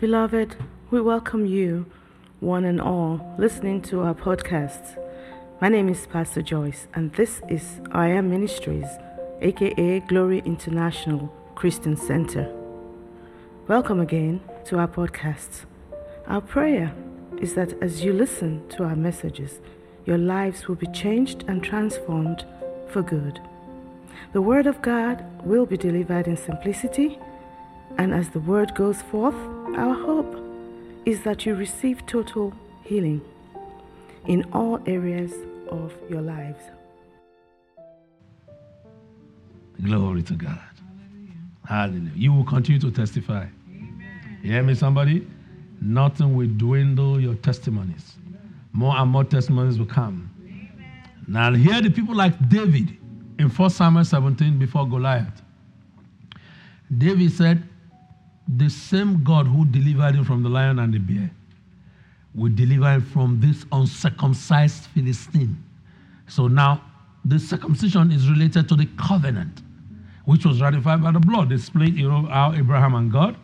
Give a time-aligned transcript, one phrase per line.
[0.00, 0.54] Beloved,
[0.92, 1.86] we welcome you,
[2.38, 4.96] one and all, listening to our podcast.
[5.60, 8.86] My name is Pastor Joyce, and this is I Am Ministries,
[9.40, 12.48] aka Glory International Christian Center.
[13.66, 15.64] Welcome again to our podcast.
[16.28, 16.94] Our prayer
[17.40, 19.58] is that as you listen to our messages,
[20.06, 22.46] your lives will be changed and transformed
[22.86, 23.40] for good.
[24.32, 27.18] The Word of God will be delivered in simplicity,
[27.96, 30.36] and as the Word goes forth, our hope
[31.04, 32.52] is that you receive total
[32.84, 33.20] healing
[34.26, 35.32] in all areas
[35.70, 36.62] of your lives.
[39.82, 40.58] Glory to God.
[40.88, 41.32] Hallelujah.
[41.66, 42.12] Hallelujah.
[42.14, 43.46] You will continue to testify.
[44.42, 45.26] You hear me, somebody?
[45.80, 48.16] Nothing will dwindle your testimonies.
[48.72, 50.30] More and more testimonies will come.
[51.26, 52.96] Now, hear the people like David
[53.38, 55.42] in 1 Samuel 17 before Goliath.
[56.96, 57.68] David said,
[58.56, 61.30] The same God who delivered him from the lion and the bear
[62.34, 65.62] will deliver him from this uncircumcised Philistine.
[66.28, 66.82] So now,
[67.24, 69.62] the circumcision is related to the covenant,
[70.24, 71.50] which was ratified by the blood.
[71.50, 73.36] They split you know, how Abraham and God.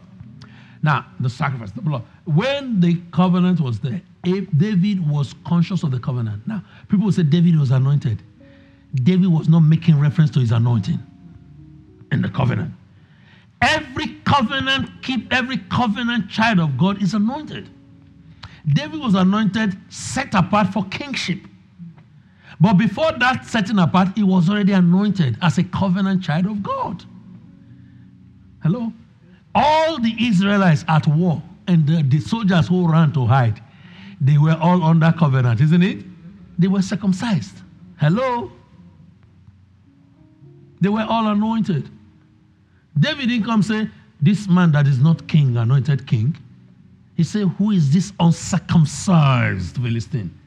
[0.83, 2.03] Now, the sacrifice, the blood.
[2.25, 6.47] When the covenant was there, David was conscious of the covenant.
[6.47, 8.23] Now, people say David was anointed.
[8.95, 10.99] David was not making reference to his anointing
[12.13, 12.73] in the covenant.
[13.65, 17.71] Every covenant, keep every covenant child of God is anointed.
[18.69, 21.39] David was anointed, set apart for kingship.
[22.61, 27.05] But before that setting apart, he was already anointed as a covenant child of God.
[28.63, 28.93] Hello?
[29.55, 33.63] All the Israelites at war and the, the soldiers who ran to hide,
[34.21, 36.05] they were all under covenant, isn't it?
[36.59, 37.63] They were circumcised.
[37.99, 38.53] Hello?
[40.83, 41.89] They were all anointed.
[42.99, 43.89] David didn't come say,
[44.21, 46.37] This man that is not king, anointed king.
[47.17, 50.39] He said, Who is this uncircumcised Philistine?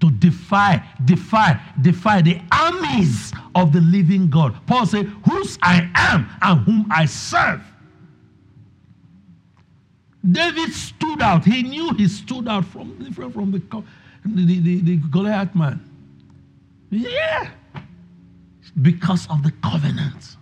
[0.00, 4.54] To defy, defy, defy the armies of the living God.
[4.66, 7.62] Paul said, Whose I am and whom I serve.
[10.28, 11.44] David stood out.
[11.44, 13.60] He knew he stood out from different from the,
[14.24, 15.82] the, the, the Goliath man.
[16.90, 17.50] Yeah.
[18.82, 20.36] Because of the covenant.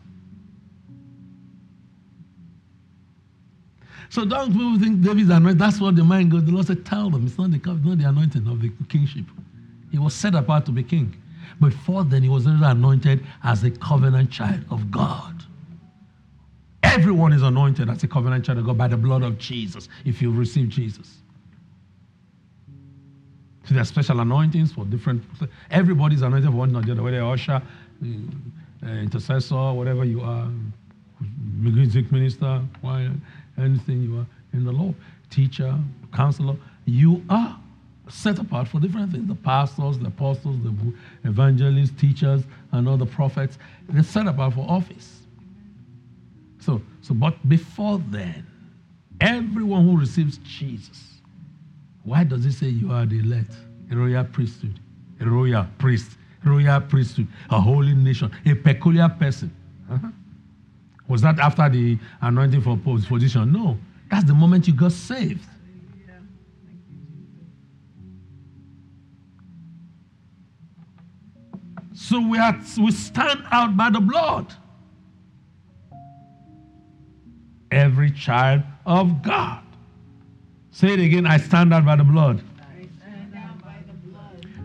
[4.10, 5.58] So don't people think David's anointed.
[5.58, 6.44] That's what the mind goes.
[6.44, 9.24] The Lord said, Tell them it's not the, it's not the anointing of the kingship.
[9.90, 11.14] He was set apart to be king.
[11.60, 15.42] Before then, he was already anointed as a covenant child of God.
[16.82, 20.22] Everyone is anointed as a covenant child of God by the blood of Jesus if
[20.22, 21.18] you receive Jesus.
[23.64, 25.22] So there are special anointings for different.
[25.70, 27.60] Everybody's anointed for one another, whether you're usher,
[28.02, 30.48] uh, intercessor, whatever you are,
[31.58, 33.12] music minister, choir,
[33.58, 34.94] anything you are in the Lord,
[35.30, 35.78] teacher,
[36.12, 37.58] counselor, you are
[38.08, 39.28] set apart for different things.
[39.28, 40.74] The pastors, the apostles, the
[41.24, 42.42] evangelists, teachers,
[42.72, 43.58] and all the prophets,
[43.88, 45.20] they're set apart for office.
[46.60, 48.46] So, so, but before then,
[49.20, 51.20] everyone who receives Jesus,
[52.04, 53.52] why does he say you are the elect?
[53.90, 54.80] A royal priesthood,
[55.20, 56.10] a royal priest,
[56.44, 59.54] royal priesthood, a holy nation, a peculiar person.
[59.90, 60.08] Uh-huh.
[61.08, 63.52] Was that after the anointing for position?
[63.52, 63.78] No.
[64.10, 65.44] That's the moment you got saved.
[71.94, 74.54] So we, are, we stand out by the blood.
[77.70, 79.62] Every child of God.
[80.70, 81.84] Say it again I stand out.
[81.84, 82.42] By the blood.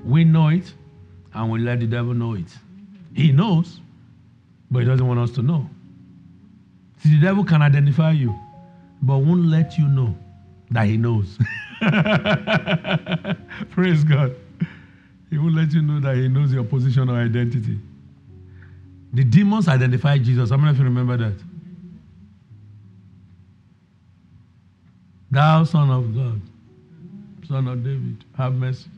[0.05, 0.73] We know it,
[1.33, 2.45] and we let the devil know it.
[3.13, 3.79] He knows,
[4.69, 5.69] but he doesn't want us to know.
[7.03, 8.33] See, the devil can identify you,
[9.01, 10.15] but won't let you know
[10.71, 11.37] that he knows.
[13.71, 14.33] Praise God.
[15.29, 17.77] He won't let you know that he knows your position or identity.
[19.11, 20.49] The demons identify Jesus.
[20.49, 21.33] How many of you remember that?
[25.29, 26.39] Thou son of God,
[27.47, 28.89] son of David, have mercy.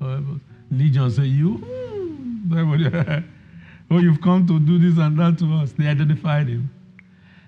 [0.00, 2.52] Oh, However, Legion say, You, hmm,
[3.90, 5.72] oh, you've come to do this and that to us.
[5.72, 6.70] They identified him.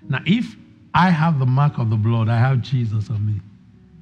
[0.09, 0.55] Now, if
[0.93, 3.41] I have the mark of the blood, I have Jesus on me.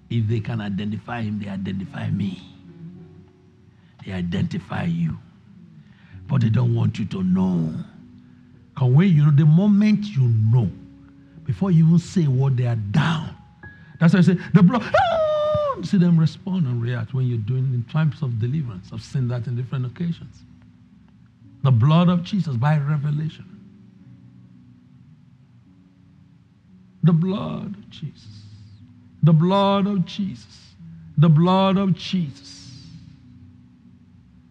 [0.10, 2.42] If they can identify him, they identify me.
[4.06, 5.18] They identify you.
[6.28, 7.74] But they don't want you to know.
[8.74, 10.70] Because when you know, the moment you know,
[11.46, 13.36] before you even say what they are down.
[14.00, 15.82] That's why I say, the blood, ah!
[15.84, 18.90] see them respond and react when you're doing in times of deliverance.
[18.92, 20.44] I've seen that in different occasions.
[21.64, 23.55] The blood of Jesus by revelation.
[27.06, 28.42] The blood of Jesus.
[29.22, 30.74] The blood of Jesus.
[31.20, 32.72] The blood of Jesus.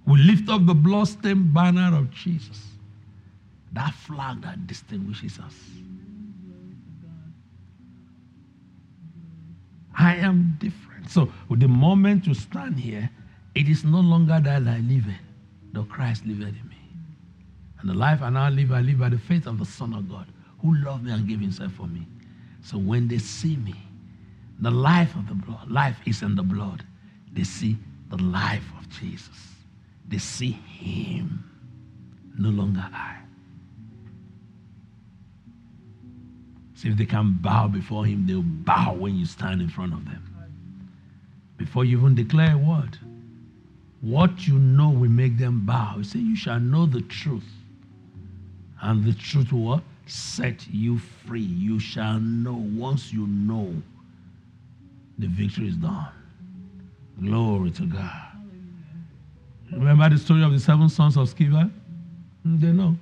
[0.07, 2.63] We lift up the bloodstained banner of Jesus.
[3.73, 5.55] That flag that distinguishes us.
[9.99, 11.11] I am different.
[11.11, 13.11] So, with the moment you stand here,
[13.57, 15.07] it is no longer that I live,
[15.73, 16.79] though Christ liveth in me.
[17.81, 20.09] And the life I now live, I live by the faith of the Son of
[20.09, 20.27] God,
[20.63, 22.07] who loved me and gave himself for me.
[22.65, 23.75] So when they see me,
[24.59, 26.83] the life of the blood, life is in the blood.
[27.33, 27.77] They see
[28.09, 29.37] the life of Jesus.
[30.09, 31.45] They see him,
[32.39, 33.19] no longer I.
[36.75, 40.05] See if they can bow before him, they'll bow when you stand in front of
[40.07, 40.23] them.
[41.59, 42.99] Before you even declare a word.
[44.01, 45.95] What you know will make them bow.
[45.99, 47.49] You say, You shall know the truth.
[48.83, 51.41] And the truth will set you free.
[51.41, 52.55] You shall know.
[52.55, 53.75] Once you know,
[55.19, 56.09] the victory is done.
[57.21, 58.23] Glory to God.
[59.73, 61.71] Remember the story of the seven sons of Sceva?
[62.43, 62.97] Hmm, they know.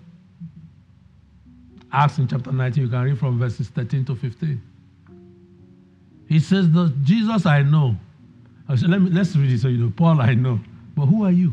[1.92, 4.62] Acts in chapter 19, you can read from verses 13 to 15.
[6.28, 6.66] He says,
[7.02, 7.96] Jesus I know.
[8.68, 9.92] I said, Let me, let's read it so you know.
[9.94, 10.58] Paul I know.
[10.96, 11.52] But who are you?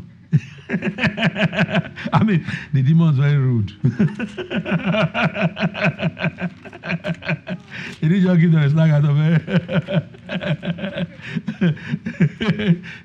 [2.13, 3.71] I mean, the demon's very rude.
[7.99, 9.41] he didn't just give them a slag out of it.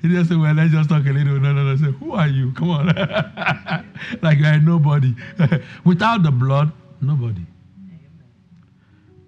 [0.03, 1.39] he just said, Well, let's just talk a little.
[1.39, 1.75] No, no, no.
[1.75, 2.51] Say, Who are you?
[2.53, 2.85] Come on.
[4.21, 5.15] like you are nobody.
[5.85, 6.71] Without the blood,
[7.01, 7.41] nobody.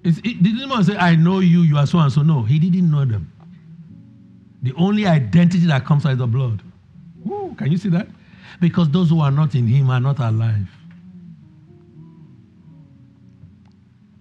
[0.04, 2.22] It's, it, the demon say, I know you, you are so and so.
[2.22, 3.32] No, he didn't know them.
[4.62, 6.62] The only identity that comes out is the blood.
[7.28, 8.08] Ooh, can you see that?
[8.60, 10.68] Because those who are not in him are not alive.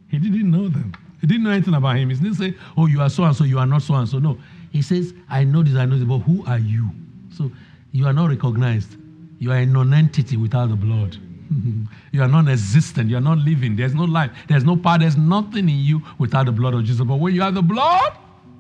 [0.08, 0.92] He didn't know them.
[1.20, 2.10] He didn't know anything about him.
[2.10, 4.18] He didn't say, Oh, you are so and so, you are not so and so.
[4.18, 4.38] No.
[4.70, 6.90] He says, I know this, I know this, but who are you?
[7.30, 7.50] So
[7.92, 8.96] you are not recognized.
[9.38, 11.16] You are a non entity without the blood.
[12.12, 13.10] you are non existent.
[13.10, 13.76] You are not living.
[13.76, 14.30] There's no life.
[14.48, 14.98] There's no power.
[14.98, 17.04] There's nothing in you without the blood of Jesus.
[17.04, 18.16] But when you have the blood,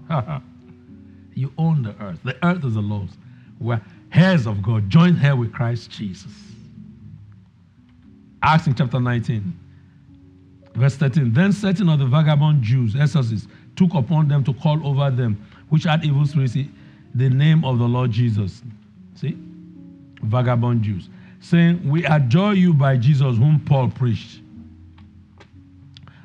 [1.34, 2.18] you own the earth.
[2.24, 3.16] The earth is the Lord's.
[3.58, 3.80] We're
[4.16, 6.32] heirs of God, joint heir with Christ Jesus.
[8.42, 9.58] Acts in chapter 19,
[10.74, 11.32] verse 13.
[11.32, 15.84] Then certain of the vagabond Jews, exorcists, took upon them to call over them, which
[15.84, 16.56] had evil spirits,
[17.14, 18.62] the name of the Lord Jesus.
[19.14, 19.36] See?
[20.22, 21.08] Vagabond Jews.
[21.40, 24.40] Saying, We adjure you by Jesus, whom Paul preached.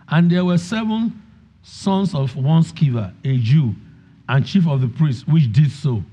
[0.09, 1.21] And there were seven
[1.63, 3.75] sons of one Sceva, a Jew,
[4.27, 6.03] and chief of the priests, which did so.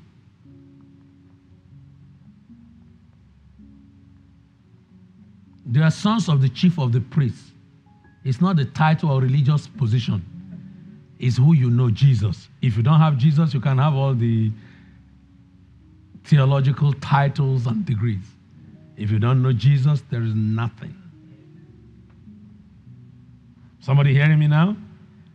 [5.69, 7.53] They are sons of the chief of the priests.
[8.25, 10.25] It's not the title or religious position.
[11.19, 12.49] It's who you know, Jesus.
[12.63, 14.51] If you don't have Jesus, you can have all the
[16.25, 18.25] theological titles and degrees.
[18.97, 20.95] If you don't know Jesus, there is nothing.
[23.81, 24.77] Somebody hearing me now?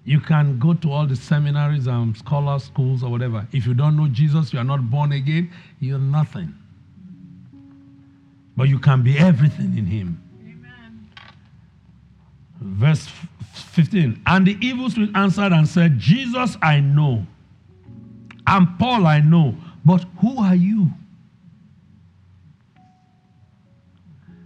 [0.06, 3.47] You can go to all the seminaries and scholar schools or whatever.
[3.53, 6.53] If you don't know Jesus, you are not born again, you're nothing.
[8.57, 10.22] But you can be everything in Him.
[12.63, 13.08] Verse
[13.72, 14.22] 15.
[14.25, 17.25] And the evil spirit answered and said, Jesus I know,
[18.48, 19.55] and Paul I know,
[19.86, 20.88] but who are you?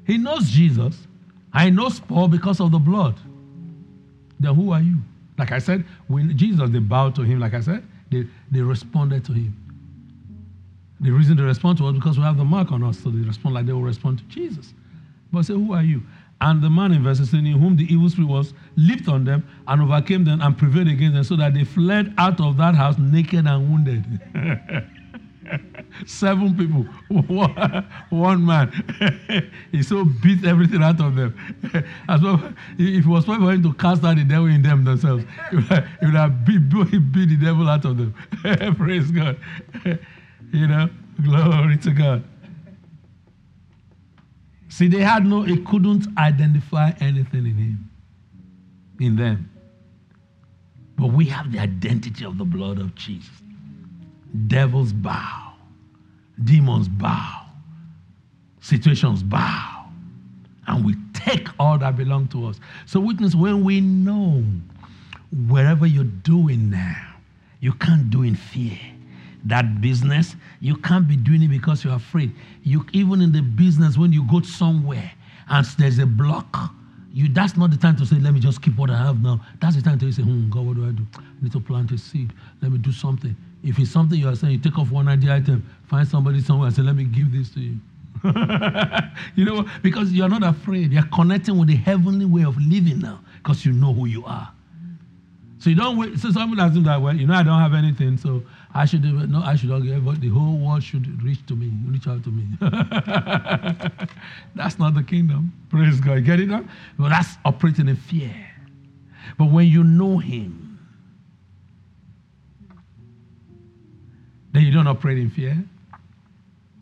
[0.05, 1.07] He knows Jesus.
[1.53, 3.19] I know Paul because of the blood.
[4.39, 4.97] Then who are you?
[5.37, 9.25] Like I said, when Jesus, they bowed to him, like I said, they, they responded
[9.25, 9.55] to him.
[10.99, 13.19] The reason they respond to us because we have the mark on us, so they
[13.19, 14.73] respond like they will respond to Jesus.
[15.31, 16.01] But say, Who are you?
[16.39, 19.47] And the man in verse 16, in whom the evil spirit was, leaped on them
[19.67, 22.97] and overcame them and prevailed against them, so that they fled out of that house
[22.99, 24.05] naked and wounded.
[26.05, 26.83] Seven people,
[28.09, 28.71] one man.
[29.71, 31.35] he so beat everything out of them.
[32.07, 34.83] As well, if it was possible for him to cast out the devil in them
[34.83, 35.65] themselves, he would
[36.13, 38.13] have beat, beat the devil out of them.
[38.75, 39.39] Praise God.
[40.53, 40.89] You know,
[41.23, 42.23] glory to God.
[44.69, 47.89] See, they had no, he couldn't identify anything in him,
[48.99, 49.49] in them.
[50.97, 53.29] But we have the identity of the blood of Jesus.
[54.47, 55.53] Devils bow,
[56.43, 57.45] demons bow,
[58.61, 59.85] situations bow,
[60.67, 62.59] and we take all that belong to us.
[62.85, 64.43] So, witness, when we know
[65.47, 67.15] wherever you're doing now,
[67.59, 68.77] you can't do in fear
[69.45, 72.33] that business, you can't be doing it because you're afraid.
[72.63, 75.11] You even in the business, when you go somewhere
[75.49, 76.71] and there's a block,
[77.13, 79.41] You that's not the time to say, let me just keep what I have now.
[79.61, 81.05] That's the time to say, hmm, God, what do I do?
[81.17, 82.33] I need to plant a seed.
[82.61, 83.35] Let me do something.
[83.63, 86.67] If it's something you are saying, you take off one idea item, find somebody somewhere
[86.67, 87.79] and say, let me give this to you.
[89.35, 90.91] you know, because you're not afraid.
[90.91, 94.51] You're connecting with the heavenly way of living now because you know who you are.
[95.59, 96.19] So you don't wait.
[96.19, 98.43] So someone assume that, well, you know, I don't have anything, so
[98.77, 99.03] I should.
[99.03, 102.29] No, I should not but the whole world should reach to me, reach out to
[102.29, 102.45] me.
[104.55, 105.51] that's not the kingdom.
[105.71, 106.23] Praise God.
[106.23, 106.63] Get it now?
[106.99, 108.31] But that's operating in fear.
[109.35, 110.77] But when you know Him,
[114.51, 115.57] then you don't operate in fear.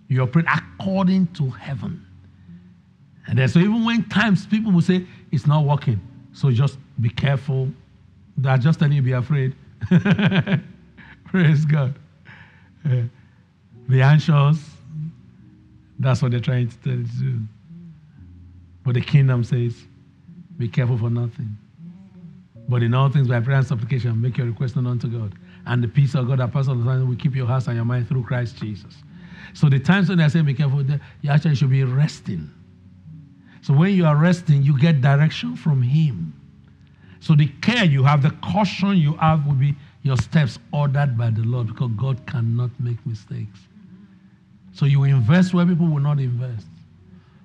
[0.09, 2.05] You operate according to heaven.
[3.27, 6.01] And then, so even when times people will say it's not working,
[6.33, 7.69] so just be careful.
[8.35, 9.55] They're just telling you be afraid.
[11.35, 11.93] Praise God.
[12.85, 13.01] Uh,
[13.89, 14.57] be anxious.
[15.99, 17.39] That's what they're trying to tell you to do.
[18.85, 19.75] But the kingdom says,
[20.57, 21.57] be careful for nothing.
[22.69, 25.35] But in all things, by prayer and supplication, make your request known unto God.
[25.65, 28.07] And the peace of God that passes understanding will keep your hearts and your mind
[28.07, 28.95] through Christ Jesus.
[29.53, 32.49] So the times when I say be careful, you actually should be resting.
[33.61, 36.33] So when you are resting, you get direction from Him.
[37.19, 41.31] So the care you have, the caution you have will be your steps ordered by
[41.31, 43.59] the Lord because God cannot make mistakes.
[44.71, 46.67] So you invest where people will not invest.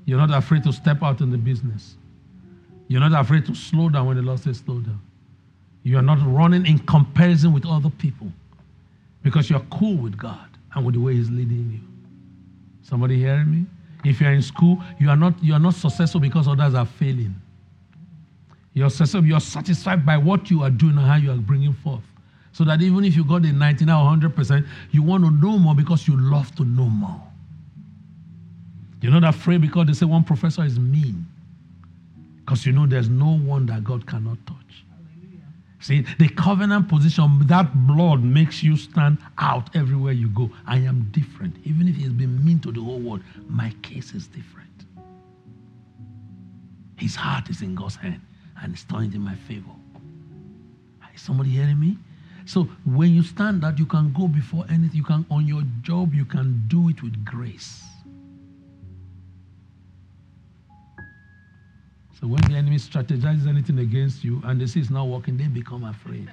[0.05, 1.95] You're not afraid to step out in the business.
[2.87, 5.01] You're not afraid to slow down when the Lord says slow down.
[5.85, 8.31] You are not running in comparison with other people
[9.23, 11.81] because you're cool with God and with the way He's leading you.
[12.83, 13.65] Somebody hearing me?
[14.05, 17.35] If you're in school, you are not, you are not successful because others are failing.
[18.75, 22.03] You're successful, you're satisfied by what you are doing and how you are bringing forth.
[22.53, 25.75] So that even if you got a 99 or 100%, you want to know more
[25.75, 27.23] because you love to know more.
[29.01, 31.27] You're not afraid because they say one professor is mean.
[32.41, 34.57] Because you know there's no one that God cannot touch.
[35.81, 40.51] See, the covenant position, that blood makes you stand out everywhere you go.
[40.67, 41.57] I am different.
[41.65, 44.69] Even if he's been mean to the whole world, my case is different.
[46.97, 48.21] His heart is in God's hand
[48.63, 49.71] and it's turned in my favor.
[51.15, 51.97] Is somebody hearing me?
[52.47, 54.97] So when you stand out, you can go before anything.
[54.97, 57.85] You can, on your job, you can do it with grace.
[62.21, 65.47] So when the enemy strategizes anything against you and they see it's not working, they
[65.47, 66.31] become afraid.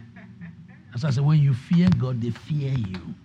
[0.94, 3.16] As I said, when you fear God, they fear you.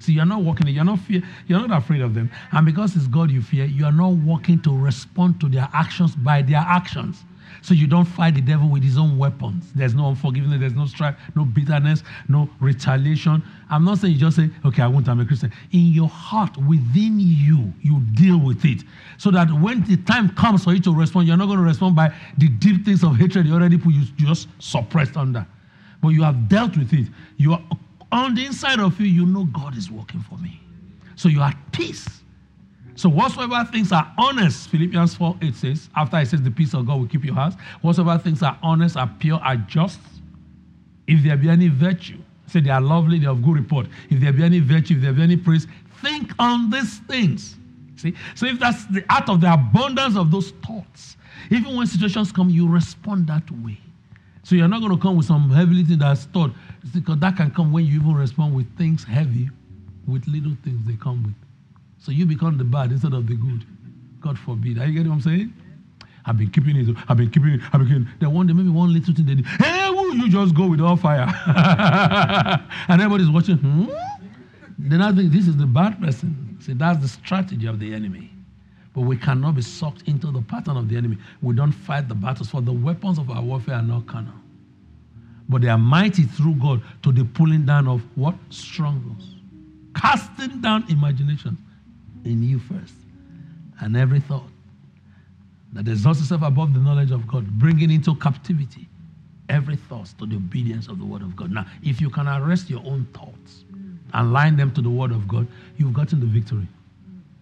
[0.00, 2.30] See, you're not walking, you're not fear, you're not afraid of them.
[2.52, 6.14] And because it's God you fear, you are not working to respond to their actions
[6.14, 7.24] by their actions.
[7.62, 9.72] So you don't fight the devil with his own weapons.
[9.74, 13.42] There's no unforgiveness, there's no strife, no bitterness, no retaliation.
[13.70, 15.52] I'm not saying you just say, okay, I won't, I'm a Christian.
[15.72, 18.84] In your heart, within you, you deal with it.
[19.18, 21.96] So that when the time comes for you to respond, you're not going to respond
[21.96, 25.46] by the deep things of hatred you already put you just suppressed under.
[26.00, 27.08] But you have dealt with it.
[27.36, 27.62] You are
[28.12, 30.60] on the inside of you, you know God is working for me.
[31.16, 32.06] So you are at peace.
[32.98, 36.84] So whatsoever things are honest, Philippians 4 8 says, after it says the peace of
[36.84, 40.00] God will keep your hearts, whatsoever things are honest, are pure, are just,
[41.06, 43.86] if there be any virtue, say they are lovely, they have good report.
[44.10, 45.68] If there be any virtue, if there be any praise,
[46.02, 47.54] think on these things.
[47.94, 48.14] See?
[48.34, 51.16] So if that's the out of the abundance of those thoughts,
[51.52, 53.78] even when situations come, you respond that way.
[54.42, 56.50] So you're not going to come with some heavy thing that's thought,
[56.92, 59.50] because that can come when you even respond with things heavy,
[60.08, 61.47] with little things they come with.
[61.98, 63.64] So you become the bad instead of the good.
[64.20, 64.78] God forbid.
[64.78, 65.52] Are you getting what I'm saying?
[66.24, 66.96] I've been keeping it.
[67.08, 67.60] I've been keeping it.
[67.72, 68.20] I've been keeping it.
[68.20, 69.42] Then one day, maybe one little thing they.
[69.64, 71.26] Hey, will you just go with all fire?
[72.88, 73.56] and everybody's watching.
[73.56, 73.86] Hmm?
[74.78, 76.58] Then I think this is the bad person.
[76.60, 78.30] See, that's the strategy of the enemy.
[78.94, 81.18] But we cannot be sucked into the pattern of the enemy.
[81.40, 84.34] We don't fight the battles, for the weapons of our warfare are not carnal.
[85.48, 88.34] But they are mighty through God to the pulling down of what?
[88.50, 89.34] Strongholds.
[89.94, 91.56] Casting down imagination
[92.24, 92.94] in you first.
[93.80, 94.48] And every thought
[95.72, 98.88] that exalts itself above the knowledge of God, bringing into captivity
[99.48, 101.50] every thought to the obedience of the word of God.
[101.50, 103.64] Now, if you can arrest your own thoughts
[104.12, 105.46] and line them to the word of God,
[105.76, 106.66] you've gotten the victory.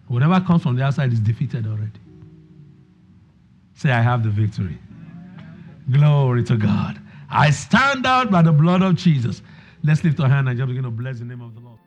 [0.07, 1.91] Whatever comes from the outside is defeated already.
[3.75, 4.77] Say, I have the victory.
[5.91, 6.99] Glory to God.
[7.29, 9.41] I stand out by the blood of Jesus.
[9.83, 11.79] Let's lift our hand and just begin to bless the name of the Lord.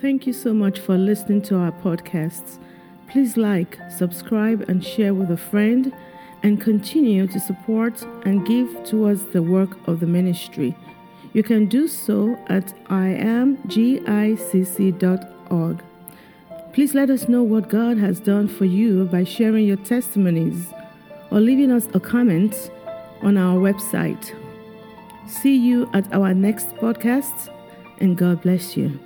[0.00, 2.58] Thank you so much for listening to our podcasts.
[3.06, 5.92] Please like, subscribe, and share with a friend,
[6.42, 10.74] and continue to support and give towards the work of the ministry.
[11.34, 13.84] You can do so at iamgicc.org.
[16.72, 20.72] Please let us know what God has done for you by sharing your testimonies
[21.30, 22.70] or leaving us a comment
[23.20, 24.34] on our website.
[25.26, 27.50] See you at our next podcast,
[28.00, 28.98] and God bless you.